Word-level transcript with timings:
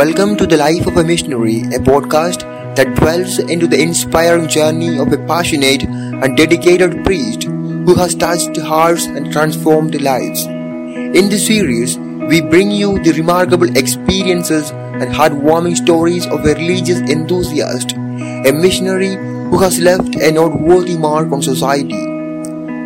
Welcome 0.00 0.36
to 0.36 0.46
The 0.46 0.56
Life 0.56 0.86
of 0.86 0.96
a 0.96 1.04
Missionary, 1.04 1.60
a 1.76 1.78
podcast 1.78 2.40
that 2.74 2.94
dwells 2.94 3.38
into 3.38 3.66
the 3.66 3.78
inspiring 3.78 4.48
journey 4.48 4.98
of 4.98 5.12
a 5.12 5.18
passionate 5.26 5.82
and 5.82 6.38
dedicated 6.38 7.04
priest 7.04 7.42
who 7.42 7.94
has 7.96 8.14
touched 8.14 8.56
hearts 8.56 9.04
and 9.04 9.30
transformed 9.30 10.00
lives. 10.00 10.46
In 10.46 11.28
this 11.28 11.46
series, 11.46 11.98
we 11.98 12.40
bring 12.40 12.70
you 12.70 12.98
the 13.02 13.12
remarkable 13.12 13.76
experiences 13.76 14.70
and 14.70 15.12
heartwarming 15.12 15.76
stories 15.76 16.24
of 16.24 16.46
a 16.46 16.54
religious 16.54 17.00
enthusiast, 17.00 17.92
a 17.92 18.52
missionary 18.52 19.16
who 19.50 19.58
has 19.58 19.80
left 19.80 20.14
a 20.14 20.32
noteworthy 20.32 20.96
mark 20.96 21.30
on 21.30 21.42
society. 21.42 22.00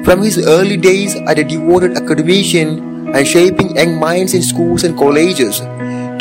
From 0.03 0.21
his 0.21 0.45
early 0.45 0.79
days 0.79 1.15
as 1.15 1.39
a 1.39 1.45
devoted 1.45 1.97
academician 1.97 3.15
and 3.15 3.25
shaping 3.25 3.77
young 3.77 4.01
minds 4.01 4.35
in 4.35 4.43
schools 4.43 4.83
and 4.83 4.99
colleges, 4.99 5.61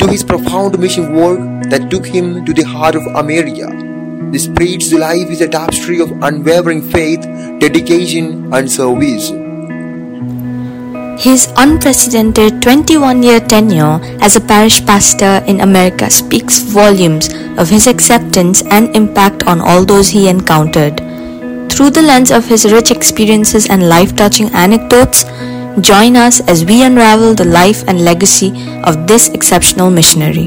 to 0.04 0.10
his 0.10 0.22
profound 0.22 0.78
mission 0.78 1.14
work 1.14 1.40
that 1.70 1.88
took 1.90 2.04
him 2.04 2.44
to 2.44 2.52
the 2.52 2.62
heart 2.62 2.94
of 2.94 3.06
America. 3.16 3.68
This 4.30 4.46
priest's 4.46 4.92
life 4.92 5.30
is 5.30 5.40
a 5.40 5.48
tapestry 5.48 5.98
of 5.98 6.10
unwavering 6.22 6.82
faith, 6.90 7.22
dedication, 7.58 8.52
and 8.52 8.70
service. 8.70 9.30
His 11.16 11.48
unprecedented 11.56 12.60
21 12.60 13.22
year 13.22 13.40
tenure 13.40 13.98
as 14.20 14.36
a 14.36 14.42
parish 14.42 14.84
pastor 14.84 15.42
in 15.46 15.60
America 15.60 16.10
speaks 16.10 16.58
volumes 16.58 17.32
of 17.56 17.70
his 17.70 17.86
acceptance 17.86 18.62
and 18.70 18.94
impact 18.94 19.44
on 19.44 19.62
all 19.62 19.86
those 19.86 20.10
he 20.10 20.28
encountered. 20.28 20.98
Through 21.72 21.90
the 21.96 22.02
lens 22.02 22.30
of 22.30 22.46
his 22.46 22.70
rich 22.70 22.90
experiences 22.90 23.70
and 23.70 23.88
life 23.88 24.14
touching 24.14 24.52
anecdotes, 24.52 25.24
Join 25.80 26.14
us 26.14 26.40
as 26.46 26.64
we 26.64 26.84
unravel 26.84 27.34
the 27.34 27.44
life 27.44 27.82
and 27.88 28.04
legacy 28.04 28.52
of 28.84 29.08
this 29.08 29.28
exceptional 29.30 29.90
missionary. 29.90 30.46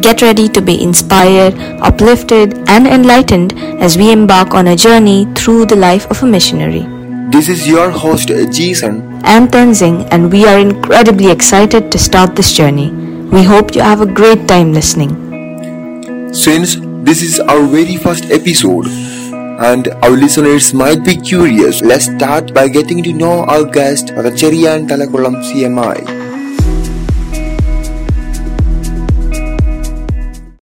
Get 0.00 0.20
ready 0.20 0.50
to 0.50 0.60
be 0.60 0.82
inspired, 0.82 1.54
uplifted, 1.80 2.68
and 2.68 2.86
enlightened 2.86 3.54
as 3.80 3.96
we 3.96 4.12
embark 4.12 4.52
on 4.52 4.68
a 4.68 4.76
journey 4.76 5.26
through 5.34 5.64
the 5.64 5.76
life 5.76 6.06
of 6.10 6.22
a 6.22 6.26
missionary. 6.26 6.86
This 7.30 7.48
is 7.48 7.66
your 7.66 7.90
host, 7.90 8.28
Jason. 8.28 9.20
I'm 9.24 9.48
Tenzing, 9.48 10.06
and 10.10 10.30
we 10.30 10.44
are 10.44 10.58
incredibly 10.58 11.30
excited 11.30 11.90
to 11.92 11.98
start 11.98 12.36
this 12.36 12.52
journey. 12.52 12.90
We 13.32 13.42
hope 13.42 13.74
you 13.74 13.80
have 13.80 14.02
a 14.02 14.06
great 14.06 14.46
time 14.46 14.74
listening. 14.74 16.34
Since 16.34 16.76
this 17.02 17.22
is 17.22 17.40
our 17.40 17.62
very 17.62 17.96
first 17.96 18.30
episode, 18.30 18.86
and 19.60 19.88
our 20.02 20.10
listeners 20.10 20.72
might 20.72 21.04
be 21.04 21.16
curious. 21.16 21.82
Let's 21.82 22.06
start 22.06 22.54
by 22.54 22.68
getting 22.68 23.02
to 23.02 23.12
know 23.12 23.44
our 23.44 23.64
guest, 23.64 24.08
Racherian 24.16 24.88
Talakulam 24.88 25.36
CMI. 25.44 26.00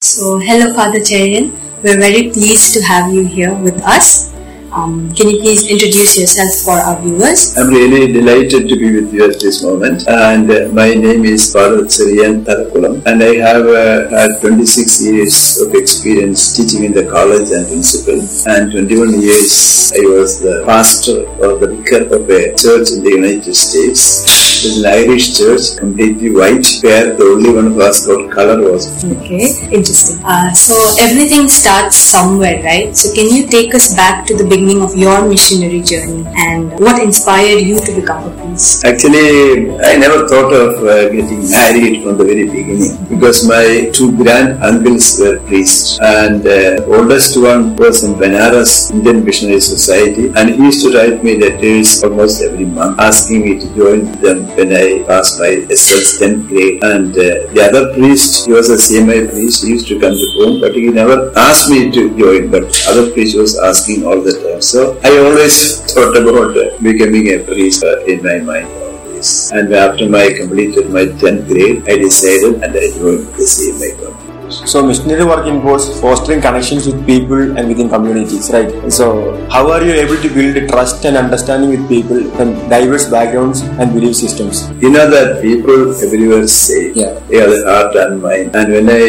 So, 0.02 0.38
hello, 0.38 0.74
Father 0.76 1.00
Cherian. 1.00 1.50
We're 1.82 1.98
very 1.98 2.30
pleased 2.30 2.74
to 2.76 2.82
have 2.84 3.12
you 3.12 3.26
here 3.26 3.54
with 3.56 3.82
us. 3.82 4.32
Um, 4.72 5.14
can 5.14 5.30
you 5.30 5.40
please 5.42 5.70
introduce 5.70 6.18
yourself 6.18 6.54
for 6.66 6.78
our 6.78 7.02
viewers? 7.02 7.58
I'm 7.58 7.70
really 7.70 8.12
delighted 8.14 8.70
to 8.70 8.76
be 8.76 8.94
with 9.02 9.14
you 9.14 9.26
at 9.30 9.40
this 9.40 9.64
moment. 9.64 10.08
And 10.08 10.50
uh, 10.50 10.70
my 10.72 10.94
name 10.94 11.26
is 11.26 11.52
Father 11.52 11.82
Cherian 11.86 12.44
Tarakulam, 12.46 12.93
and 13.06 13.22
I 13.22 13.36
have 13.36 13.68
uh, 13.68 14.10
had 14.10 14.40
26 14.42 15.06
years 15.06 15.62
of 15.62 15.74
experience 15.76 16.56
teaching 16.56 16.86
in 16.86 16.94
the 16.94 17.06
college 17.10 17.50
and 17.52 17.68
principal, 17.68 18.20
and 18.48 18.72
21 18.72 19.22
years 19.22 19.92
I 19.96 20.02
was 20.08 20.40
the 20.40 20.64
pastor 20.66 21.28
or 21.44 21.60
the 21.60 21.68
vicar 21.76 22.04
of 22.16 22.30
a 22.30 22.56
church 22.56 22.92
in 22.96 23.04
the 23.04 23.12
United 23.12 23.54
States. 23.54 24.43
It's 24.66 24.78
an 24.78 24.86
Irish 24.86 25.38
church, 25.38 25.78
completely 25.78 26.30
white, 26.32 26.66
where 26.84 27.14
the 27.16 27.26
only 27.36 27.52
one 27.54 27.74
who 27.74 27.80
has 27.82 28.08
got 28.08 28.32
color 28.32 28.72
was. 28.72 29.04
Okay, 29.04 29.52
interesting. 29.72 30.24
Uh, 30.24 30.54
so 30.54 30.74
everything 31.00 31.50
starts 31.50 31.98
somewhere, 31.98 32.64
right? 32.64 32.96
So 32.96 33.14
can 33.14 33.28
you 33.28 33.48
take 33.48 33.76
us 33.76 33.94
back 33.94 34.26
to 34.28 34.38
the 34.38 34.44
beginning? 34.44 34.84
of 34.84 34.96
your 34.96 35.28
missionary 35.28 35.82
journey 35.82 36.26
and 36.36 36.72
what 36.80 37.02
inspired 37.02 37.62
you 37.62 37.80
to 37.80 37.92
become 38.00 38.24
a 38.28 38.32
priest? 38.36 38.86
Actually, 38.86 39.72
I 39.80 39.96
never 39.98 40.28
thought 40.28 40.52
of 40.52 40.84
uh, 40.84 41.10
getting 41.10 41.50
married 41.50 42.04
from 42.04 42.18
the 42.18 42.26
very 42.26 42.46
beginning 42.46 42.96
because 43.10 43.48
my 43.48 43.90
two 43.94 44.16
grand 44.18 44.62
uncles 44.64 45.20
were 45.20 45.40
priests 45.48 46.00
and 46.02 46.46
uh, 46.46 46.84
oldest 46.86 47.40
one 47.40 47.76
was 47.76 48.04
in 48.04 48.14
Benares 48.16 48.92
Indian 48.92 49.24
Missionary 49.24 49.60
Society 49.62 50.32
and 50.36 50.50
he 50.50 50.56
used 50.56 50.84
to 50.86 50.98
write 50.98 51.24
me 51.24 51.38
letters 51.38 52.04
almost 52.04 52.42
every 52.42 52.66
month 52.66 53.00
asking 53.00 53.42
me 53.42 53.60
to 53.60 53.68
join 53.76 54.06
them 54.22 54.46
when 54.58 54.74
I 54.74 55.04
passed 55.08 55.40
my 55.40 55.52
10th 55.70 56.48
grade 56.48 56.84
and 56.84 57.12
uh, 57.14 57.52
the 57.54 57.62
other 57.70 57.94
priest, 57.94 58.46
he 58.46 58.52
was 58.54 58.70
a 58.70 58.78
CMI 58.78 59.30
priest, 59.30 59.64
he 59.64 59.70
used 59.70 59.88
to 59.88 60.00
come 60.00 60.14
to 60.14 60.28
home 60.38 60.62
but 60.62 60.76
he 60.76 60.88
never 60.88 61.32
asked 61.38 61.70
me 61.70 61.92
to 61.92 62.18
join 62.18 62.52
but 62.52 62.64
other 62.88 63.12
priest 63.12 63.38
was 63.38 63.58
asking 63.60 64.06
all 64.06 64.22
the 64.22 64.34
time 64.44 64.62
so 64.62 65.00
I 65.04 65.18
always 65.18 65.82
thought 65.94 66.16
about 66.16 66.56
becoming 66.82 67.28
a 67.36 67.40
priest 67.44 67.84
in 68.08 68.24
my 68.24 68.40
mind. 68.40 68.68
Always. 68.68 69.52
And 69.52 69.74
after 69.74 70.06
I 70.16 70.34
completed 70.34 70.90
my 70.90 71.06
10th 71.06 71.48
grade, 71.48 71.84
I 71.88 71.98
decided 71.98 72.64
and 72.64 72.76
I 72.76 72.88
joined 72.98 73.28
the 73.36 73.46
CMI 73.54 73.92
congregation. 74.00 74.23
So 74.66 74.86
missionary 74.86 75.26
work 75.26 75.48
involves 75.48 75.88
fostering 76.00 76.42
connections 76.42 76.86
with 76.86 77.06
people 77.06 77.58
and 77.58 77.68
within 77.68 77.90
communities, 77.90 78.50
right? 78.52 78.92
So 78.92 79.36
how 79.50 79.72
are 79.72 79.84
you 79.84 79.94
able 79.94 80.18
to 80.22 80.30
build 80.30 80.70
trust 80.70 81.06
and 81.06 81.18
understanding 81.18 81.70
with 81.72 81.88
people 81.90 82.24
from 82.36 82.54
diverse 82.70 83.10
backgrounds 83.10 83.62
and 83.62 83.94
belief 83.94 84.16
systems? 84.16 84.70
You 84.82 84.92
know 84.92 85.10
that 85.10 85.42
people 85.42 85.94
everywhere 86.04 86.48
say, 86.48 86.92
yeah, 86.94 87.20
yeah 87.30 87.46
the 87.48 87.64
heart 87.66 87.96
and 87.96 88.22
mind. 88.22 88.56
And 88.56 88.72
when 88.74 88.90
I 88.90 89.04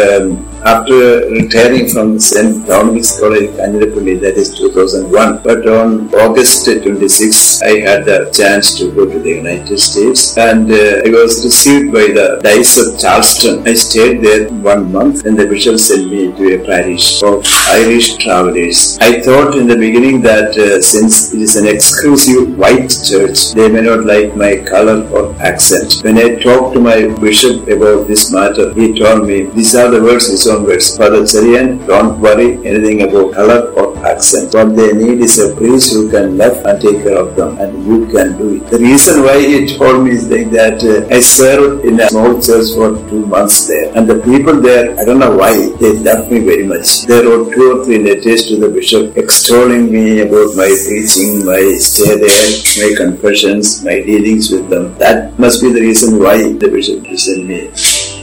um, 0.00 0.49
after 0.64 1.28
retiring 1.30 1.88
from 1.88 2.18
St. 2.18 2.66
Dominic's 2.66 3.18
College, 3.18 3.50
Kanjirapalli, 3.50 4.20
that 4.20 4.36
is 4.36 4.56
2001. 4.58 5.42
But 5.42 5.66
on 5.68 6.12
August 6.14 6.66
26, 6.66 7.62
I 7.62 7.80
had 7.80 8.04
the 8.04 8.30
chance 8.32 8.76
to 8.78 8.90
go 8.92 9.06
to 9.06 9.18
the 9.18 9.30
United 9.30 9.78
States 9.78 10.36
and 10.36 10.70
uh, 10.70 11.02
I 11.06 11.10
was 11.10 11.44
received 11.44 11.92
by 11.92 12.06
the 12.18 12.40
Diocese 12.42 12.94
of 12.94 13.00
Charleston. 13.00 13.66
I 13.66 13.74
stayed 13.74 14.22
there 14.22 14.48
one 14.48 14.92
month 14.92 15.24
and 15.24 15.38
the 15.38 15.46
bishop 15.46 15.78
sent 15.78 16.10
me 16.10 16.32
to 16.32 16.60
a 16.60 16.66
parish 16.66 17.22
of 17.22 17.44
Irish 17.70 18.16
travelers. 18.16 18.98
I 19.00 19.20
thought 19.20 19.54
in 19.56 19.66
the 19.66 19.76
beginning 19.76 20.20
that 20.22 20.56
uh, 20.56 20.80
since 20.80 21.32
it 21.34 21.40
is 21.40 21.56
an 21.56 21.66
exclusive 21.66 22.56
white 22.58 22.90
church, 23.04 23.52
they 23.52 23.68
may 23.68 23.82
not 23.82 24.04
like 24.04 24.36
my 24.36 24.56
color 24.56 25.08
or 25.10 25.34
accent. 25.40 26.00
When 26.02 26.18
I 26.18 26.36
talked 26.36 26.74
to 26.74 26.80
my 26.80 27.06
bishop 27.20 27.66
about 27.68 28.06
this 28.06 28.32
matter, 28.32 28.72
he 28.74 28.98
told 28.98 29.26
me, 29.26 29.42
these 29.42 29.74
are 29.74 29.90
the 29.90 30.02
words 30.02 30.28
onwards. 30.50 30.96
Father 30.96 31.22
Cherian, 31.22 31.86
don't 31.86 32.20
worry 32.20 32.50
anything 32.66 33.02
about 33.02 33.34
color 33.34 33.60
or 33.72 33.90
accent. 34.06 34.54
What 34.54 34.76
they 34.76 34.92
need 34.92 35.20
is 35.20 35.38
a 35.38 35.54
priest 35.56 35.92
who 35.92 36.10
can 36.10 36.36
love 36.36 36.64
and 36.64 36.80
take 36.80 37.02
care 37.04 37.18
of 37.18 37.36
them, 37.36 37.58
and 37.58 37.86
you 37.86 38.06
can 38.06 38.36
do 38.38 38.56
it. 38.56 38.70
The 38.70 38.78
reason 38.78 39.22
why 39.22 39.38
he 39.40 39.76
told 39.76 40.04
me 40.04 40.12
is 40.12 40.28
like 40.30 40.50
that 40.50 40.82
uh, 40.84 41.14
I 41.14 41.20
served 41.20 41.84
in 41.84 42.00
a 42.00 42.08
small 42.08 42.40
church 42.40 42.74
for 42.74 42.90
two 43.08 43.24
months 43.26 43.66
there, 43.68 43.92
and 43.96 44.08
the 44.08 44.18
people 44.20 44.60
there, 44.60 44.98
I 44.98 45.04
don't 45.04 45.18
know 45.18 45.36
why, 45.36 45.54
they 45.80 45.92
loved 45.98 46.30
me 46.30 46.40
very 46.40 46.66
much. 46.66 47.02
They 47.06 47.22
wrote 47.24 47.52
two 47.52 47.66
or 47.72 47.84
three 47.84 47.98
letters 47.98 48.46
to 48.48 48.56
the 48.58 48.68
bishop 48.68 49.16
extolling 49.16 49.92
me 49.92 50.20
about 50.20 50.56
my 50.56 50.70
preaching, 50.86 51.44
my 51.44 51.62
stay 51.78 52.16
there, 52.24 52.48
my 52.82 52.96
confessions, 52.96 53.84
my 53.84 54.00
dealings 54.00 54.50
with 54.50 54.68
them. 54.68 54.96
That 54.98 55.38
must 55.38 55.62
be 55.62 55.72
the 55.72 55.80
reason 55.80 56.18
why 56.18 56.36
the 56.52 56.68
bishop 56.68 57.06
sent 57.18 57.46
me 57.46 57.70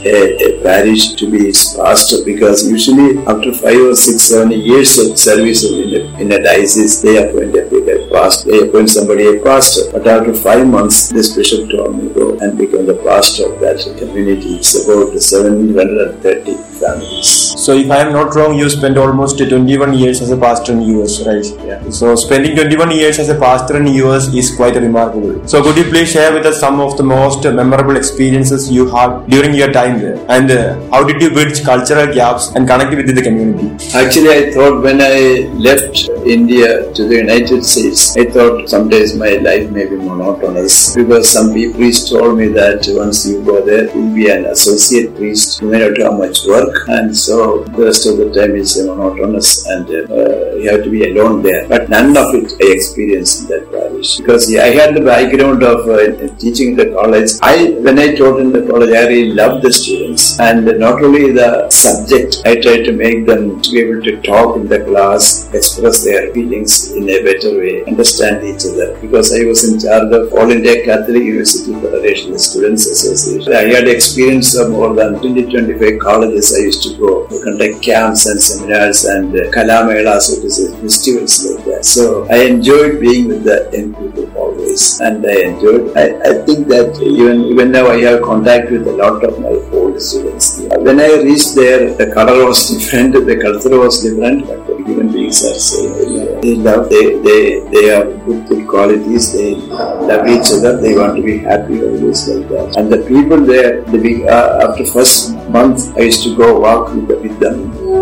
a, 0.04 0.36
a, 0.36 0.62
parish 0.62 1.14
to 1.14 1.30
be 1.30 1.48
its 1.48 1.74
pastor 1.76 2.24
because 2.24 2.68
usually 2.70 3.18
after 3.26 3.52
five 3.52 3.80
or 3.80 3.94
six, 3.94 4.22
seven 4.22 4.50
years 4.52 4.98
of 4.98 5.18
service 5.18 5.64
in 5.64 5.94
a, 5.94 6.20
in 6.20 6.32
a 6.32 6.42
diocese, 6.42 7.02
they 7.02 7.16
appoint 7.16 7.54
a, 7.56 7.64
a 7.66 8.10
pastor, 8.10 8.50
they 8.50 8.68
appoint 8.68 8.90
somebody 8.90 9.26
a 9.26 9.42
pastor. 9.42 9.90
But 9.92 10.06
after 10.06 10.34
five 10.34 10.66
months, 10.66 11.08
this 11.08 11.34
bishop 11.34 11.70
told 11.70 11.96
me 12.02 12.12
go 12.12 12.38
and 12.38 12.56
become 12.58 12.86
the 12.86 13.00
pastor 13.04 13.52
of 13.52 13.60
that 13.60 13.78
community. 13.98 14.56
It's 14.56 14.74
about 14.84 15.18
730 15.18 16.67
families. 16.78 17.48
So 17.64 17.72
if 17.72 17.90
I 17.90 17.98
am 18.06 18.12
not 18.12 18.34
wrong, 18.34 18.54
you 18.58 18.68
spent 18.70 18.96
almost 18.96 19.38
21 19.38 19.94
years 19.94 20.20
as 20.20 20.30
a 20.30 20.36
pastor 20.36 20.72
in 20.72 20.82
US, 20.94 21.14
right? 21.26 21.46
Yeah. 21.66 21.90
So 21.90 22.14
spending 22.16 22.56
21 22.56 22.90
years 22.90 23.18
as 23.18 23.28
a 23.28 23.38
pastor 23.38 23.76
in 23.78 23.86
US 24.02 24.32
is 24.34 24.54
quite 24.54 24.76
remarkable. 24.76 25.46
So 25.46 25.62
could 25.62 25.76
you 25.76 25.84
please 25.84 26.10
share 26.10 26.32
with 26.32 26.46
us 26.46 26.60
some 26.60 26.80
of 26.80 26.96
the 26.96 27.02
most 27.02 27.44
memorable 27.44 27.96
experiences 27.96 28.70
you 28.70 28.88
had 28.88 29.26
during 29.26 29.54
your 29.54 29.72
time 29.72 29.98
there? 30.00 30.18
And 30.28 30.50
uh, 30.50 30.80
how 30.90 31.04
did 31.04 31.20
you 31.20 31.30
bridge 31.30 31.62
cultural 31.64 32.12
gaps 32.14 32.48
and 32.54 32.66
connect 32.66 32.96
with 32.96 33.14
the 33.14 33.22
community? 33.22 33.68
Actually, 33.94 34.30
I 34.38 34.50
thought 34.52 34.82
when 34.82 35.00
I 35.00 35.50
left 35.68 36.08
India 36.24 36.92
to 36.92 37.08
the 37.08 37.16
United 37.16 37.64
States, 37.64 38.16
I 38.16 38.24
thought 38.24 38.68
some 38.68 38.88
days 38.88 39.14
my 39.14 39.34
life 39.48 39.70
may 39.70 39.86
be 39.86 39.96
monotonous 39.96 40.94
because 40.94 41.28
some 41.30 41.52
people 41.52 41.90
told 42.08 42.38
me 42.38 42.48
that 42.48 42.86
once 42.88 43.26
you 43.26 43.42
go 43.42 43.64
there, 43.64 43.84
you'll 43.94 44.14
be 44.14 44.28
an 44.30 44.46
associate 44.46 45.14
priest, 45.16 45.60
you 45.60 45.68
may 45.68 45.78
not 45.78 45.96
have 45.98 46.18
much 46.18 46.38
work, 46.46 46.67
and 46.88 47.16
so 47.16 47.64
the 47.64 47.84
rest 47.84 48.06
of 48.06 48.16
the 48.18 48.28
time 48.32 48.54
is 48.56 48.76
monotonous 48.86 49.66
and 49.66 49.86
uh, 49.88 50.54
you 50.56 50.68
have 50.70 50.82
to 50.84 50.90
be 50.90 51.02
alone 51.10 51.42
there. 51.42 51.66
But 51.68 51.88
none 51.88 52.16
of 52.16 52.34
it 52.34 52.52
I 52.62 52.72
experienced 52.76 53.42
in 53.42 53.46
that 53.48 53.70
parish 53.72 54.16
because 54.18 54.44
I 54.56 54.70
had 54.80 54.94
the 54.94 55.00
background 55.00 55.62
of 55.62 55.88
uh, 55.88 56.34
teaching 56.36 56.70
in 56.72 56.76
the 56.76 56.88
college. 56.98 57.30
I 57.42 57.70
when 57.86 57.98
I 57.98 58.14
taught 58.14 58.40
in 58.40 58.52
the 58.52 58.62
college, 58.70 58.92
I 59.00 59.06
really 59.06 59.32
loved 59.32 59.64
the 59.64 59.72
students. 59.72 60.38
And 60.40 60.66
not 60.78 61.02
only 61.02 61.32
the 61.32 61.70
subject, 61.70 62.42
I 62.44 62.60
tried 62.60 62.84
to 62.88 62.92
make 62.92 63.26
them 63.26 63.60
to 63.62 63.70
be 63.70 63.80
able 63.80 64.02
to 64.02 64.20
talk 64.22 64.56
in 64.56 64.68
the 64.68 64.80
class, 64.84 65.52
express 65.54 66.04
their 66.04 66.32
feelings 66.34 66.92
in 66.92 67.08
a 67.08 67.22
better 67.22 67.52
way, 67.58 67.84
understand 67.84 68.44
each 68.44 68.64
other. 68.70 68.88
Because 69.00 69.32
I 69.38 69.44
was 69.44 69.62
in 69.70 69.80
charge 69.80 70.12
of 70.12 70.32
All 70.32 70.50
India 70.50 70.84
Catholic 70.84 71.22
University 71.22 71.74
Federation 71.74 72.38
Students 72.38 72.86
Association. 72.86 73.52
I 73.52 73.64
had 73.74 73.88
experience 73.88 74.54
of 74.56 74.70
more 74.70 74.94
than 74.94 75.14
20-25 75.16 76.00
colleges 76.00 76.52
I 76.58 76.62
used 76.62 76.82
to 76.82 76.96
go 76.98 77.26
to 77.28 77.36
conduct 77.44 77.82
camps 77.82 78.26
and 78.26 78.40
seminars 78.42 79.04
and 79.04 79.34
uh, 79.34 79.50
Kalamelas, 79.54 80.26
to 80.42 80.50
say, 80.50 80.66
festivals 80.80 81.34
like 81.46 81.64
that. 81.66 81.84
So 81.84 82.26
I 82.28 82.38
enjoyed 82.52 83.00
being 83.00 83.28
with 83.28 83.44
the 83.44 83.58
young 83.72 83.94
people 83.94 84.26
always 84.36 85.00
and 85.00 85.24
I 85.24 85.36
enjoyed. 85.50 85.96
I, 85.96 86.06
I 86.30 86.32
think 86.46 86.66
that 86.68 86.98
even, 87.00 87.44
even 87.52 87.70
now 87.70 87.86
I 87.88 88.00
have 88.08 88.22
contact 88.22 88.70
with 88.70 88.86
a 88.88 88.92
lot 88.92 89.24
of 89.24 89.38
my 89.40 89.54
old 89.76 90.00
students. 90.02 90.60
When 90.86 91.00
I 91.00 91.22
reached 91.22 91.54
there, 91.54 91.94
the 91.94 92.10
color 92.12 92.46
was 92.46 92.68
different, 92.72 93.14
the 93.14 93.38
culture 93.40 93.78
was 93.78 94.02
different, 94.02 94.46
but 94.46 94.66
the 94.66 94.76
human 94.84 95.12
beings 95.12 95.44
are 95.44 95.54
same. 95.54 96.40
They 96.40 96.54
love, 96.56 96.88
they, 96.90 97.18
they, 97.26 97.60
they 97.70 97.84
have 97.94 98.24
good, 98.24 98.48
good 98.48 98.66
qualities, 98.66 99.32
they 99.32 99.54
love 99.54 100.26
each 100.26 100.50
other, 100.52 100.80
they 100.80 100.96
want 100.96 101.16
to 101.16 101.22
be 101.22 101.38
happy 101.38 101.80
always 101.82 102.28
like 102.28 102.48
that. 102.48 102.76
And 102.76 102.92
the 102.92 102.98
people 103.06 103.40
there, 103.44 103.82
the 103.82 103.98
big, 103.98 104.26
uh, 104.26 104.66
after 104.68 104.84
first 104.84 105.37
month, 105.58 105.96
I 105.96 106.02
used 106.10 106.22
to 106.24 106.36
go 106.36 106.60
walk 106.60 106.94
with, 106.94 107.38
them. 107.40 107.58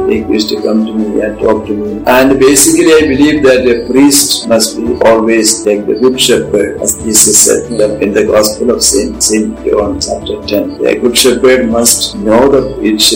They 0.09 0.19
used 0.37 0.49
to 0.51 0.57
come 0.63 0.81
to 0.87 0.93
me 0.93 1.21
and 1.25 1.39
talk 1.39 1.67
to 1.67 1.75
me. 1.75 2.03
And 2.07 2.39
basically, 2.39 2.93
I 2.99 3.03
believe 3.13 3.43
that 3.49 3.67
a 3.75 3.77
priest 3.91 4.49
must 4.49 4.77
be 4.79 4.89
always 5.09 5.49
like 5.67 5.87
the 5.91 5.97
good 6.03 6.21
shepherd, 6.27 6.81
as 6.81 6.93
Jesus 7.03 7.37
said 7.47 7.63
in 8.03 8.13
the, 8.17 8.25
Gospel 8.27 8.71
of 8.75 8.83
Saint, 8.83 9.23
Saint 9.23 9.55
John, 9.65 10.01
chapter 10.01 10.37
10. 10.47 10.83
The 10.83 10.99
good 11.03 11.17
shepherd 11.17 11.71
must 11.71 12.17
know 12.27 12.43
the 12.55 12.63
each 12.89 13.07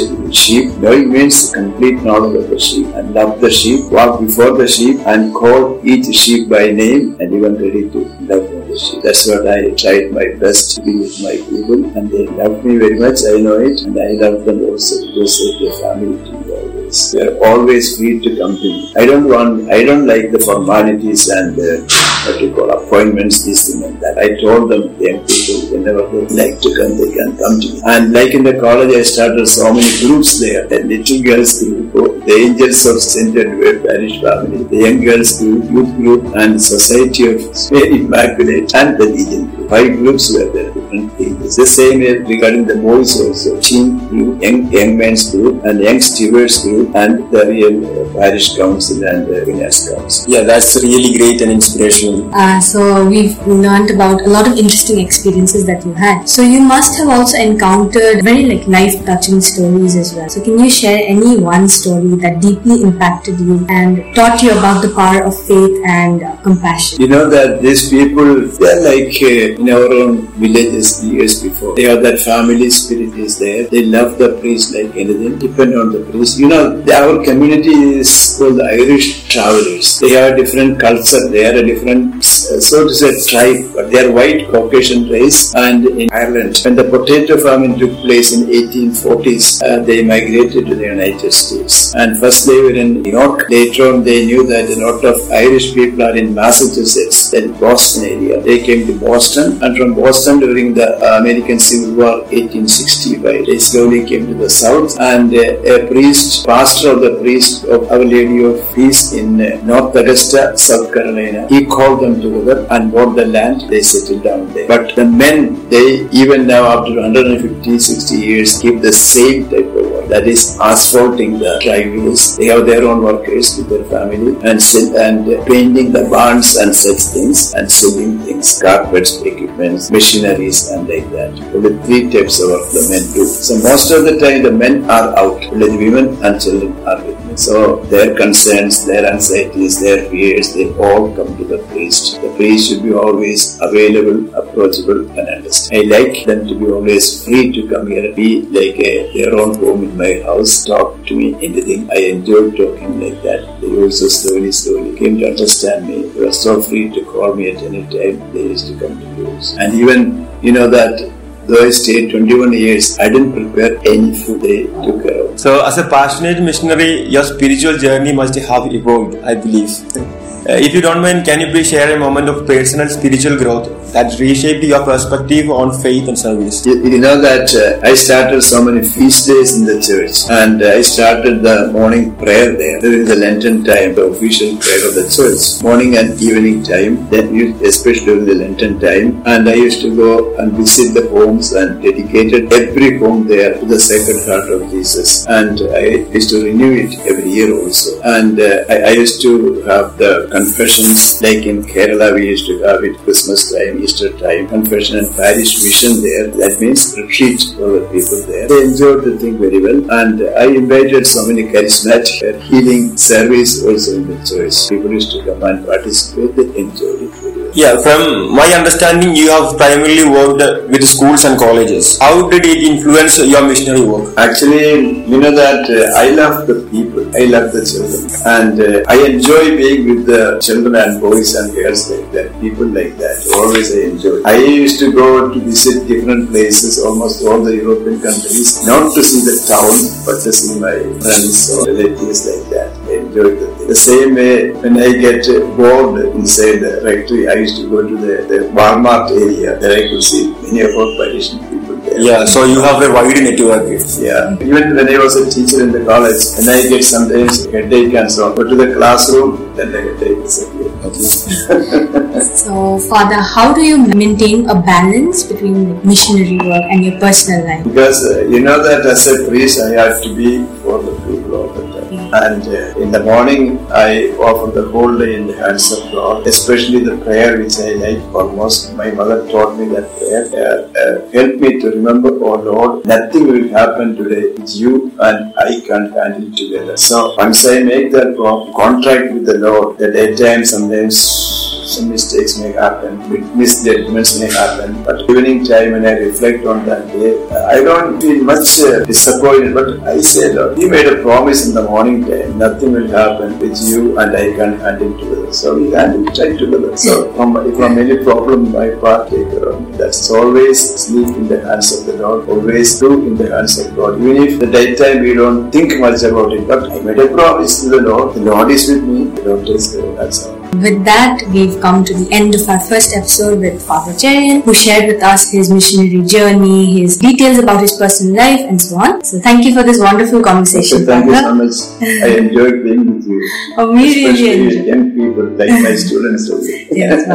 sheep. 0.43 0.67
Knowing 0.83 1.13
means 1.13 1.53
complete 1.53 1.99
knowledge 2.09 2.37
of 2.43 2.51
the 2.51 2.59
sheep 2.59 2.87
and 2.95 3.15
love 3.15 3.41
the 3.41 3.51
sheep, 3.51 3.91
walk 3.91 4.21
before 4.21 4.53
the 4.57 4.69
sheep, 4.77 4.99
and 5.07 5.35
call 5.35 5.81
each 5.85 6.07
sheep 6.23 6.49
by 6.49 6.71
name, 6.71 7.17
and 7.21 7.35
even 7.35 7.55
ready 7.65 7.85
to 7.91 8.01
love 8.31 8.45
the 8.51 8.60
That's 9.03 9.27
what 9.27 9.49
I 9.49 9.71
tried 9.75 10.13
my 10.13 10.27
best 10.39 10.77
to 10.77 10.83
be 10.83 10.95
with 10.97 11.21
my 11.23 11.37
people, 11.51 11.85
and 11.99 12.11
they 12.11 12.27
love 12.29 12.65
me 12.65 12.77
very 12.79 12.99
much. 12.99 13.19
I 13.27 13.41
know 13.43 13.59
it, 13.59 13.81
and 13.83 13.99
I 13.99 14.11
love 14.23 14.45
them 14.45 14.63
also 14.63 14.95
because 15.07 15.35
their 15.59 15.75
family 15.83 16.15
to 16.25 16.33
me 16.39 16.53
always. 16.55 17.13
They 17.13 17.27
are 17.27 17.37
always 17.45 17.97
free 17.97 18.21
to 18.21 18.31
come 18.39 18.55
to 18.57 18.63
me. 18.63 18.93
I 18.97 19.07
don't 19.07 19.29
want, 19.29 19.71
I 19.73 19.83
don't 19.83 20.07
like 20.07 20.31
the 20.31 20.39
formalities 20.39 21.29
and 21.29 21.59
uh, 21.59 21.83
what 22.27 22.41
you 22.41 22.55
call 22.55 22.71
appointments, 22.71 23.45
this 23.45 23.73
thing 23.73 23.85
and 23.85 24.01
that. 24.03 24.19
I 24.19 24.39
told 24.41 24.71
them, 24.71 24.83
young 25.01 25.27
people, 25.27 25.59
whenever 25.75 26.03
they 26.13 26.27
like 26.41 26.61
to 26.63 26.71
come, 26.79 26.93
they 27.01 27.11
can 27.11 27.31
come 27.43 27.61
to 27.61 27.69
me. 27.75 27.81
And 27.87 28.13
like 28.13 28.35
in 28.35 28.45
the 28.45 28.59
college, 28.61 28.95
I 28.95 29.03
started 29.03 29.47
so 29.47 29.73
many 29.73 29.91
groups 30.07 30.39
there. 30.41 30.67
The 30.67 30.81
little 30.85 31.23
girls 31.23 31.59
group, 31.63 31.80
the 31.93 32.33
angels 32.33 32.87
of 32.87 33.01
St. 33.01 33.37
Edward 33.37 33.85
Parish 33.85 34.21
Family, 34.21 34.65
the 34.65 34.77
young 34.77 35.01
girls 35.05 35.39
group, 35.39 35.71
youth 35.71 35.97
group, 35.97 36.37
and 36.37 36.61
Society 36.63 37.27
of 37.33 37.41
Immaculate, 37.73 38.75
and 38.75 38.99
the 38.99 39.07
Legion 39.07 39.51
group. 39.51 39.71
Five 39.71 39.97
groups 39.99 40.33
were 40.33 40.51
there, 40.51 40.71
different 40.73 41.13
ages. 41.21 41.57
The 41.57 41.67
same 41.67 42.01
regarding 42.01 42.67
the 42.67 42.77
boys 42.77 43.21
also, 43.21 43.61
teen 43.61 43.99
group, 44.09 44.43
young, 44.43 44.71
young 44.73 44.97
men's 44.97 45.31
group, 45.31 45.65
and 45.65 45.81
young 45.81 46.01
stewards 46.01 46.63
group, 46.63 46.95
and 46.95 47.31
the 47.31 47.47
real 47.47 47.77
uh, 47.87 48.13
parish 48.15 48.57
council 48.57 49.05
and 49.05 49.27
the 49.27 49.45
finance 49.47 49.89
council. 49.89 50.33
Yeah, 50.33 50.43
that's 50.43 50.77
really 50.83 51.17
great 51.17 51.41
and 51.41 51.53
inspirational. 51.53 52.35
Uh, 52.35 52.61
so 52.61 53.09
we've 53.09 53.39
learned 53.47 53.91
about 53.91 54.23
a 54.23 54.29
lot 54.29 54.47
of 54.47 54.59
interesting 54.59 54.99
experiences 54.99 55.67
that 55.67 55.85
you 55.85 55.95
had. 55.95 56.29
So 56.29 56.43
you 56.43 56.61
must 56.61 56.99
have 56.99 57.09
also 57.09 57.39
encountered 57.39 58.25
very 58.25 58.45
like 58.45 58.67
life 58.67 59.05
touching 59.05 59.41
stories 59.41 59.97
as 59.97 60.15
well. 60.15 60.29
So 60.29 60.43
can 60.43 60.59
you 60.59 60.69
share 60.69 61.01
any 61.07 61.39
one 61.39 61.69
story 61.81 62.15
that 62.25 62.41
deeply 62.41 62.83
impacted 62.83 63.41
you 63.41 63.57
and 63.69 64.15
taught 64.15 64.43
you 64.43 64.51
about 64.59 64.81
the 64.83 64.93
power 64.95 65.25
of 65.25 65.35
faith 65.47 65.77
and 65.87 66.23
uh, 66.23 66.37
compassion? 66.43 67.01
You 67.01 67.09
know 67.09 67.29
that 67.31 67.63
these 67.63 67.89
people, 67.91 68.47
they're 68.61 68.83
like 68.91 69.15
uh, 69.23 69.61
in 69.61 69.71
our 69.77 69.89
own 70.01 70.27
villages 70.43 71.05
years 71.05 71.43
before. 71.43 71.75
They 71.77 71.85
have 71.85 72.03
that 72.03 72.19
family 72.21 72.71
spirit 72.71 73.15
is 73.27 73.39
there. 73.39 73.67
They 73.69 73.85
love 73.87 74.19
the 74.19 74.31
priest 74.41 74.75
like 74.75 74.95
anything, 74.97 75.39
depend 75.39 75.75
on 75.75 75.93
the 75.93 76.03
priest. 76.11 76.39
You 76.39 76.49
know, 76.49 76.65
our 77.01 77.25
community 77.25 77.77
is 78.03 78.11
called 78.39 78.59
the 78.59 78.65
Irish 78.65 79.29
travelers. 79.29 79.99
They 80.01 80.11
have 80.11 80.35
a 80.35 80.37
different 80.37 80.81
culture. 80.81 81.29
They 81.29 81.45
are 81.47 81.57
a 81.63 81.65
different, 81.65 82.25
so 82.59 82.89
to 82.89 82.95
say, 82.95 83.11
tribe, 83.31 83.73
but 83.75 83.91
they 83.91 84.05
are 84.05 84.11
white 84.13 84.49
Caucasian 84.51 85.09
race. 85.09 85.55
And 85.55 85.87
in 85.87 86.09
Ireland, 86.13 86.61
when 86.65 86.75
the 86.75 86.85
potato 86.85 87.37
famine 87.39 87.79
took 87.79 87.93
place 88.01 88.33
in 88.33 88.49
1840s, 88.49 89.63
uh, 89.63 89.83
they 89.85 90.03
migrated 90.03 90.67
to 90.67 90.75
the 90.75 90.87
United 90.87 91.33
States. 91.33 91.95
And 91.95 92.19
first 92.19 92.47
they 92.47 92.61
were 92.61 92.75
in 92.75 93.03
New 93.03 93.13
York. 93.13 93.49
Later 93.51 93.93
on, 93.93 94.05
they 94.05 94.27
knew 94.27 94.47
that 94.47 94.71
a 94.71 94.77
lot 94.85 95.05
of 95.05 95.31
Irish 95.31 95.75
people 95.75 96.03
are 96.03 96.17
in 96.17 96.35
Massachusetts, 96.35 97.31
that 97.31 97.59
Boston 97.61 98.05
area. 98.05 98.41
They 98.41 98.63
came 98.63 98.87
to 98.87 98.99
Boston, 98.99 99.63
and 99.63 99.77
from 99.77 99.95
Boston 99.95 100.41
during 100.41 100.75
the 100.75 100.89
American 101.19 101.59
Civil 101.59 101.95
War, 101.95 102.17
1865, 102.33 103.47
they 103.47 103.59
slowly 103.59 104.07
came 104.07 104.27
to 104.27 104.35
the 104.35 104.51
South. 104.51 104.99
And 104.99 105.33
uh, 105.35 105.75
a 105.75 105.87
priest, 105.89 106.47
pastor 106.47 106.93
of 106.93 107.01
the 107.01 107.19
priest 107.21 107.65
of 107.65 107.91
Our 107.91 108.05
Lady 108.05 108.45
of 108.45 108.57
Peace 108.75 109.13
in 109.13 109.41
uh, 109.41 109.61
North 109.65 109.95
Augusta, 109.97 110.57
South 110.57 110.93
Carolina, 110.93 111.47
he 111.49 111.67
called 111.67 112.01
them 112.01 112.21
together 112.41 112.67
and 112.71 112.93
bought 112.93 113.15
the 113.17 113.27
land. 113.27 113.63
They 113.69 113.81
settled 113.81 114.25
down 114.25 114.53
there. 114.53 114.69
But 114.69 114.97
the 114.97 115.05
men, 115.05 115.69
they 115.69 116.09
even 116.11 116.47
now 116.47 116.65
after 116.79 116.95
150, 117.01 117.79
60 117.79 118.17
years, 118.17 118.59
keep 118.59 118.81
the 118.81 118.93
same 118.93 119.49
type 119.51 119.67
of 119.67 119.91
work. 119.91 120.09
That 120.09 120.27
is 120.27 120.59
asphalting 120.61 121.39
the 121.39 121.61
driveways. 121.63 122.37
They 122.37 122.47
have 122.47 122.67
their 122.67 122.85
own 122.85 123.03
workers 123.03 123.57
with 123.57 123.69
their 123.69 123.85
family 123.85 124.35
and 124.49 124.61
and 125.07 125.47
painting 125.47 125.93
the 125.93 126.09
barns 126.11 126.57
and 126.57 126.75
such 126.75 127.03
things 127.15 127.55
and 127.55 127.71
selling 127.71 128.19
things, 128.21 128.61
carpets, 128.61 129.21
equipments, 129.23 129.91
machineries 129.91 130.69
and 130.71 130.89
like 130.89 131.11
that. 131.11 131.33
Only 131.55 131.77
three 131.85 132.11
types 132.11 132.41
of 132.41 132.51
work 132.51 132.71
the 132.73 132.87
men 132.91 133.05
do. 133.15 133.25
So 133.27 133.55
most 133.69 133.91
of 133.91 134.05
the 134.05 134.19
time 134.19 134.43
the 134.43 134.53
men 134.53 134.85
are 134.91 135.17
out, 135.17 135.43
only 135.53 135.69
the 135.69 135.79
women 135.79 136.25
and 136.25 136.41
children 136.41 136.77
are 136.87 137.03
with. 137.05 137.20
So 137.37 137.85
their 137.85 138.17
concerns, 138.17 138.87
their 138.87 139.07
anxieties, 139.13 139.81
their 139.81 140.09
fears, 140.11 140.55
they 140.55 140.73
all 140.75 141.15
come 141.15 141.37
to 141.37 141.45
the 141.45 141.59
priest. 141.69 142.21
The 142.21 142.33
priest 142.37 142.69
should 142.69 142.83
be 142.83 142.93
always 142.93 143.59
available, 143.61 144.35
approachable 144.35 145.09
and 145.19 145.29
understand. 145.29 145.79
I 145.79 145.99
like 145.99 146.27
them 146.27 146.47
to 146.49 146.55
be 146.55 146.67
always 146.67 147.25
free 147.25 147.53
to 147.53 147.69
come 147.69 147.89
here, 147.89 148.13
be 148.15 148.43
like 148.43 148.79
a, 148.79 149.13
their 149.15 149.35
own 149.39 149.55
home 149.55 149.85
in 149.85 149.97
my 149.97 150.21
house, 150.23 150.65
talk 150.65 151.05
to 151.07 151.15
me, 151.15 151.35
anything. 151.37 151.91
I 151.91 151.99
enjoy 152.15 152.51
talking 152.51 153.01
like 153.01 153.23
that. 153.23 153.61
They 153.61 153.69
also 153.83 154.09
slowly, 154.09 154.53
slowly 154.53 154.99
came 154.99 155.19
to 155.19 155.31
understand 155.31 155.89
me. 155.89 156.09
They 156.09 156.27
were 156.27 156.33
so 156.33 156.61
free 156.61 156.91
to 156.91 157.05
call 157.05 157.35
me 157.35 157.51
at 157.51 157.63
any 157.63 157.83
time. 157.85 158.33
They 158.33 158.43
used 158.55 158.67
to 158.69 158.79
come 158.79 159.01
to 159.01 159.07
me. 159.07 159.21
And 159.59 159.75
even, 159.75 160.29
you 160.43 160.53
know, 160.53 160.69
that 160.69 161.20
though 161.51 161.65
I 161.67 161.71
stayed 161.71 162.11
21 162.11 162.53
years, 162.53 162.99
I 162.99 163.09
didn't 163.09 163.33
prepare 163.33 163.79
any 163.87 164.15
food. 164.15 164.41
They 164.43 164.63
took 164.87 165.05
of. 165.05 165.41
So, 165.41 165.65
as 165.65 165.79
a 165.79 165.89
passionate 165.89 166.43
missionary, 166.43 167.03
your 167.09 167.25
spiritual 167.25 167.79
journey 167.79 168.13
must 168.13 168.35
have 168.35 168.73
evolved, 168.73 169.17
I 169.25 169.35
believe. 169.35 169.71
Uh, 169.97 170.57
if 170.67 170.75
you 170.75 170.81
don't 170.81 171.03
mind, 171.03 171.25
can 171.25 171.41
you 171.41 171.49
please 171.49 171.71
share 171.71 171.95
a 171.95 171.99
moment 171.99 172.29
of 172.29 172.47
personal 172.47 172.89
spiritual 172.89 173.37
growth 173.37 173.80
that 173.93 174.19
reshaped 174.19 174.65
your 174.65 174.85
perspective 174.85 175.51
on 175.51 175.71
faith 175.83 176.09
and 176.09 176.19
service? 176.19 176.65
You, 176.67 176.83
you 176.85 176.99
know 176.99 177.21
that 177.21 177.55
uh, 177.55 177.87
I 177.87 177.95
started 177.95 178.43
so 178.43 178.63
many 178.65 178.87
feast 178.87 179.27
days 179.27 179.59
in 179.59 179.65
the 179.65 179.81
church, 179.81 180.31
and 180.31 180.63
uh, 180.63 180.79
I 180.79 180.83
started 180.83 181.43
the 181.43 181.71
morning 181.73 182.15
prayer 182.17 182.57
there 182.57 182.81
during 182.81 183.05
the 183.05 183.17
Lenten 183.17 183.65
time, 183.65 183.95
the 183.95 184.07
official 184.07 184.57
prayer 184.57 184.89
of 184.89 184.95
the 184.95 185.07
church, 185.17 185.63
morning 185.63 185.97
and 185.97 186.21
evening 186.21 186.63
time. 186.63 187.09
Then, 187.11 187.35
especially 187.63 188.07
during 188.07 188.27
the 188.27 188.35
Lenten 188.35 188.81
time, 188.81 189.23
and 189.27 189.49
I 189.49 189.55
used 189.55 189.81
to 189.83 189.95
go 189.95 190.37
and 190.37 190.53
visit 190.53 190.95
the 190.95 191.09
homes 191.11 191.53
and 191.53 191.83
dedicated 191.83 192.53
every 192.53 192.99
home 192.99 193.27
there 193.27 193.59
to 193.59 193.67
the 193.67 193.79
Sacred 193.79 194.27
Heart 194.29 194.51
of 194.51 194.71
Jesus, 194.71 195.27
and 195.27 195.61
I 195.75 195.85
used 196.17 196.31
to 196.31 196.45
renew 196.45 196.73
it 196.85 196.99
every 197.07 197.31
year 197.31 197.55
also. 197.55 198.01
And 198.03 198.41
uh, 198.41 198.65
I, 198.69 198.77
I 198.91 198.91
used 198.91 199.23
to 199.23 199.63
have 199.63 199.97
the 199.99 200.29
confessions 200.31 201.21
like 201.23 201.45
in 201.47 201.63
Kerala 201.63 202.15
we 202.15 202.29
used 202.29 202.47
to 202.47 202.59
have 202.63 202.85
it 202.85 202.97
Christmas 202.99 203.53
time, 203.53 203.80
Easter 203.83 204.11
time, 204.19 204.49
confession 204.49 204.99
and 204.99 205.11
parish 205.15 205.63
mission 205.63 206.03
there. 206.03 206.27
That 206.43 206.59
means 206.61 206.97
retreat 206.97 207.41
for 207.57 207.69
the 207.79 207.89
people 207.93 208.21
there. 208.31 208.49
They 208.49 208.63
enjoyed 208.71 209.05
the 209.05 209.19
thing 209.19 209.39
very 209.39 209.61
well 209.61 209.81
and 210.01 210.23
I 210.37 210.47
invited 210.47 211.07
so 211.07 211.27
many 211.27 211.45
charismatic 211.45 212.41
healing 212.43 212.97
service 212.97 213.65
also 213.65 213.97
in 213.97 214.07
the 214.09 214.19
church. 214.25 214.69
People 214.69 214.93
used 214.93 215.13
to 215.13 215.25
come 215.25 215.43
and 215.43 215.67
participate, 215.67 216.37
they 216.37 216.59
enjoyed 216.59 217.03
it. 217.03 217.10
Yeah, 217.53 217.77
from 217.83 218.31
my 218.35 218.47
understanding, 218.55 219.17
you 219.17 219.29
have 219.31 219.57
primarily 219.57 220.07
worked 220.09 220.71
with 220.71 220.85
schools 220.87 221.25
and 221.25 221.37
colleges. 221.39 221.99
How 221.99 222.29
did 222.31 222.47
it 222.47 222.63
influence 222.63 223.19
your 223.19 223.43
missionary 223.47 223.83
work? 223.83 224.17
Actually, 224.17 225.03
you 225.11 225.19
know 225.19 225.35
that 225.35 225.67
uh, 225.67 225.99
I 225.99 226.11
love 226.11 226.47
the 226.47 226.63
people, 226.71 227.03
I 227.17 227.27
love 227.27 227.51
the 227.53 227.67
children, 227.67 228.07
and 228.23 228.55
uh, 228.61 228.87
I 228.87 229.03
enjoy 229.11 229.57
being 229.59 229.83
with 229.91 230.07
the 230.07 230.39
children 230.41 230.77
and 230.77 231.01
boys 231.01 231.35
and 231.35 231.53
girls 231.53 231.91
like 231.91 232.07
that, 232.13 232.41
people 232.41 232.67
like 232.67 232.97
that. 233.03 233.19
Always 233.35 233.75
I 233.75 233.91
enjoy. 233.91 234.23
I 234.25 234.37
used 234.37 234.79
to 234.81 234.93
go 234.93 235.35
to 235.35 235.41
visit 235.41 235.89
different 235.89 236.31
places, 236.31 236.79
almost 236.85 237.25
all 237.27 237.43
the 237.43 237.57
European 237.57 238.01
countries, 238.01 238.65
not 238.65 238.95
to 238.95 239.03
see 239.03 239.27
the 239.27 239.37
town, 239.51 239.75
but 240.07 240.23
to 240.23 240.31
see 240.33 240.55
my 240.61 240.79
friends 241.03 241.51
or 241.51 241.67
relatives 241.67 242.31
like 242.31 242.47
that. 242.55 242.71
I 242.87 243.03
enjoy 243.03 243.35
the. 243.43 243.50
The 243.71 243.77
same 243.77 244.17
way, 244.17 244.51
when 244.51 244.77
I 244.83 244.91
get 244.99 245.23
bored 245.57 246.03
inside 246.17 246.59
the 246.59 246.83
rectory, 246.83 247.29
I 247.29 247.35
used 247.35 247.55
to 247.63 247.71
go 247.71 247.87
to 247.87 247.97
the, 247.97 248.15
the 248.27 248.39
Walmart 248.51 249.13
area, 249.13 249.61
there 249.61 249.71
I 249.79 249.89
could 249.89 250.03
see 250.03 250.35
many 250.43 250.63
of 250.63 250.75
our 250.75 250.91
Parisian 250.99 251.39
people 251.49 251.77
there. 251.77 252.01
Yeah, 252.01 252.25
so 252.25 252.47
you 252.47 252.61
have 252.63 252.83
a 252.83 252.93
wide 252.93 253.23
network. 253.23 253.71
Yeah. 254.03 254.35
Even 254.43 254.75
when 254.75 254.89
I 254.89 254.99
was 254.99 255.15
a 255.15 255.31
teacher 255.31 255.63
in 255.63 255.71
the 255.71 255.85
college, 255.85 256.19
when 256.37 256.49
I 256.49 256.69
get 256.69 256.83
sometimes 256.83 257.47
headache 257.47 257.95
and 257.95 258.11
so 258.11 258.31
on, 258.31 258.35
go 258.35 258.43
to 258.43 258.57
the 258.57 258.75
classroom, 258.75 259.55
then 259.55 259.71
the 259.71 259.83
headache 259.83 260.19
disappears. 260.19 261.47
So, 262.21 262.79
Father, 262.79 263.17
how 263.17 263.55
do 263.55 263.65
you 263.65 263.79
maintain 263.79 264.49
a 264.51 264.55
balance 264.55 265.23
between 265.23 265.81
missionary 265.87 266.37
work 266.39 266.65
and 266.71 266.85
your 266.85 266.99
personal 267.01 267.47
life? 267.47 267.65
Because 267.65 268.05
uh, 268.13 268.27
you 268.29 268.41
know 268.41 268.63
that 268.63 268.85
as 268.85 269.07
a 269.09 269.27
priest, 269.29 269.61
I 269.61 269.71
have 269.81 270.03
to 270.03 270.15
be 270.15 270.45
for 270.63 270.83
the 270.83 270.93
people 271.07 271.35
all 271.35 271.49
the 271.49 271.63
time. 271.73 271.81
And 272.13 272.43
uh, 272.43 272.79
in 272.79 272.91
the 272.93 273.03
morning, 273.03 273.59
I 273.71 274.11
offer 274.19 274.51
the 274.53 274.69
whole 274.71 274.99
day 274.99 275.15
in 275.17 275.29
the 275.29 275.37
hands 275.37 275.73
of 275.73 275.91
God, 275.93 276.27
especially 276.27 276.81
the 276.85 276.97
prayer 276.99 277.39
which 277.39 277.59
I 277.59 277.71
like 277.85 278.03
almost. 278.15 278.75
My 278.75 278.91
mother 278.91 279.27
taught 279.31 279.59
me 279.59 279.67
that 279.75 279.89
prayer. 279.97 280.25
Uh, 280.29 280.69
uh, 280.81 281.11
help 281.13 281.37
me 281.37 281.61
to 281.61 281.69
remember, 281.71 282.11
oh 282.23 282.37
Lord, 282.37 282.85
nothing 282.85 283.29
will 283.29 283.49
happen 283.49 283.97
today. 283.97 284.35
It's 284.41 284.57
you 284.57 284.93
and 285.01 285.33
I 285.39 285.61
can't 285.67 285.93
handle 285.95 286.29
it 286.29 286.37
together. 286.37 286.77
So 286.77 287.15
once 287.17 287.47
I 287.47 287.63
make 287.63 287.93
that 287.93 288.15
contract 288.57 289.15
with 289.15 289.27
the 289.27 289.39
Lord, 289.39 289.79
the 289.79 289.91
daytime 289.91 290.45
sometimes 290.45 291.50
some 291.71 291.89
mistakes 291.89 292.39
may 292.39 292.53
happen, 292.53 292.93
misjudgments 293.39 294.19
may 294.21 294.31
happen, 294.33 294.83
but 294.85 295.09
evening 295.11 295.45
time 295.45 295.73
when 295.73 295.87
I 295.87 295.93
reflect 296.07 296.45
on 296.47 296.65
that 296.67 296.87
day, 296.89 297.13
I 297.55 297.63
don't 297.63 298.01
feel 298.01 298.25
much 298.25 298.49
uh, 298.61 298.85
disappointed, 298.85 299.55
but 299.55 299.69
I 299.87 300.01
say, 300.01 300.33
Lord, 300.33 300.59
you 300.59 300.69
made 300.69 300.87
a 300.87 301.01
promise 301.03 301.47
in 301.47 301.55
the 301.55 301.63
morning 301.63 302.03
time, 302.07 302.39
nothing 302.39 302.73
will 302.73 302.89
happen 302.89 303.39
with 303.39 303.57
you 303.69 303.99
and 303.99 304.17
I 304.17 304.33
can 304.39 304.59
handle 304.61 304.99
together. 304.99 305.33
So 305.33 305.57
we 305.59 305.71
handle 305.71 306.09
it 306.09 306.39
together. 306.39 306.77
So 306.77 307.13
from, 307.15 307.35
from 307.57 307.79
any 307.79 308.03
problem, 308.03 308.53
my 308.53 308.71
part 308.83 309.11
take 309.11 309.31
care 309.31 309.49
of 309.51 309.61
me. 309.61 309.77
That's 309.77 310.11
always 310.11 310.59
sleep 310.85 311.09
in 311.17 311.29
the 311.29 311.41
hands 311.47 311.73
of 311.79 311.87
the 311.87 312.03
Lord, 312.03 312.29
always 312.29 312.79
do 312.81 312.93
in 313.07 313.17
the 313.17 313.31
hands 313.35 313.59
of 313.59 313.77
God. 313.77 314.01
Even 314.01 314.17
if 314.25 314.41
the 314.41 314.47
daytime 314.47 315.03
we 315.03 315.15
don't 315.15 315.51
think 315.51 315.79
much 315.79 316.03
about 316.03 316.33
it, 316.33 316.47
but 316.49 316.71
I 316.71 316.81
made 316.81 316.99
a 316.99 317.09
promise 317.09 317.63
to 317.63 317.71
the 317.71 317.81
Lord, 317.83 318.15
the 318.17 318.21
Lord 318.21 318.51
is 318.51 318.69
with 318.69 318.83
me, 318.83 319.05
the 319.05 319.23
Lord 319.29 319.47
takes 319.47 319.73
care 319.73 319.87
of 319.87 319.99
all. 319.99 320.40
With 320.53 320.85
that, 320.85 321.23
we've 321.33 321.61
come 321.61 321.85
to 321.85 321.95
the 321.95 322.13
end 322.13 322.35
of 322.35 322.49
our 322.49 322.59
first 322.59 322.95
episode 322.97 323.39
with 323.39 323.63
Father 323.65 323.93
Cherian, 323.93 324.43
who 324.43 324.53
shared 324.53 324.93
with 324.93 325.03
us 325.03 325.31
his 325.31 325.49
missionary 325.51 326.03
journey, 326.05 326.81
his 326.81 326.97
details 326.99 327.39
about 327.39 327.61
his 327.61 327.73
personal 327.79 328.17
life, 328.17 328.41
and 328.41 328.61
so 328.61 328.77
on. 328.77 329.05
So, 329.05 329.21
thank 329.21 329.45
you 329.45 329.55
for 329.55 329.63
this 329.63 329.79
wonderful 329.79 330.23
conversation, 330.23 330.79
So 330.81 330.87
thank 330.87 331.07
you 331.07 331.15
so 331.15 331.35
much. 331.35 331.55
I 331.81 332.19
enjoyed 332.19 332.65
being 332.65 332.97
with 332.97 333.07
you. 333.07 333.31
Oh, 333.59 333.71
we 333.73 333.95
really 333.95 334.05
Especially 334.05 334.33
enjoyed 334.43 334.67
young 334.67 334.91
people 334.91 335.25
like 335.39 335.51
my 335.63 335.75
students. 335.85 336.31
Yes, 336.73 337.09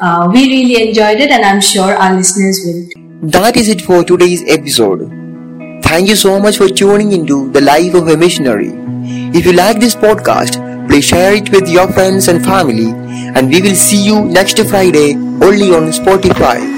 uh, 0.00 0.30
we 0.32 0.44
really 0.48 0.88
enjoyed 0.88 1.18
it, 1.18 1.30
and 1.32 1.44
I'm 1.44 1.60
sure 1.60 1.94
our 1.94 2.14
listeners 2.14 2.60
will. 2.64 3.28
That 3.30 3.56
is 3.56 3.68
it 3.68 3.82
for 3.82 4.04
today's 4.04 4.44
episode. 4.48 5.00
Thank 5.82 6.08
you 6.08 6.16
so 6.16 6.38
much 6.38 6.58
for 6.58 6.68
tuning 6.68 7.10
into 7.12 7.50
the 7.50 7.60
life 7.60 7.94
of 7.94 8.06
a 8.08 8.16
missionary. 8.16 8.70
If 9.34 9.46
you 9.46 9.52
like 9.52 9.80
this 9.80 9.94
podcast, 9.96 10.67
please 10.88 11.04
share 11.04 11.34
it 11.34 11.50
with 11.50 11.68
your 11.68 11.86
friends 11.92 12.28
and 12.28 12.44
family, 12.44 12.90
and 13.36 13.48
we 13.48 13.60
will 13.60 13.74
see 13.74 14.02
you 14.02 14.24
next 14.24 14.58
Friday 14.68 15.14
only 15.14 15.70
on 15.74 15.92
Spotify. 15.92 16.77